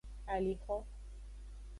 Alixo. 0.35 0.77